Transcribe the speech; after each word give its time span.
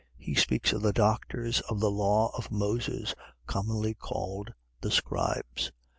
.He 0.17 0.33
speaks 0.33 0.73
of 0.73 0.81
the 0.81 0.93
doctors 0.93 1.61
of 1.69 1.79
the 1.79 1.91
law 1.91 2.35
of 2.35 2.49
Moses, 2.49 3.13
commonly 3.45 3.93
called 3.93 4.51
the 4.81 4.89
scribes. 4.89 5.71